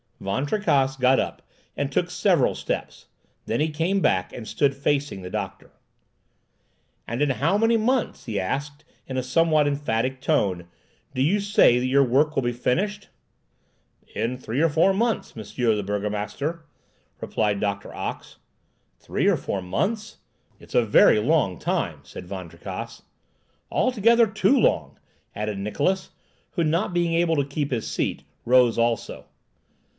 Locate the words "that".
11.77-11.85